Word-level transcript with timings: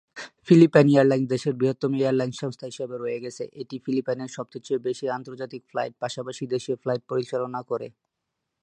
Philippine 0.47 0.87
airlines 0.93 1.27
দেশের 1.33 1.53
বৃহত্তম 1.59 1.91
airline 1.99 2.31
সংস্থা 2.41 2.65
হিসাবে 2.71 2.95
রয়ে 2.97 3.23
গেছে, 3.25 3.43
এটি 3.61 3.75
ফিলিপাইনে 3.85 4.25
সবচেয়ে 4.37 4.83
বেশি 4.87 5.05
আন্তর্জাতিক 5.17 5.61
ফ্লাইট 5.71 5.93
পাশাপাশি 6.03 6.43
দেশীয় 6.53 6.77
ফ্লাইট 6.83 7.01
পরিচালনা 7.11 7.61
করে। 7.69 7.87